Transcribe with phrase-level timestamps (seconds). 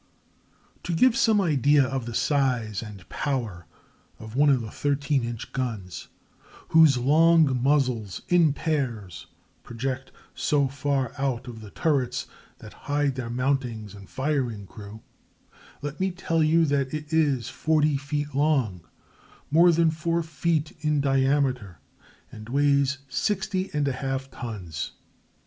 [0.85, 3.67] ]To give some idea of the size and power
[4.17, 6.07] of one of the 13 inch guns,
[6.69, 9.27] whose long muzzles, in pairs,
[9.61, 12.25] project so far out of the turrets
[12.57, 15.01] that hide their mountings and firing crew,
[15.83, 18.81] let me tell you that it is 40 feet long,
[19.51, 21.77] more than 4 feet in diameter,
[22.31, 24.93] and weighs 60½ tons.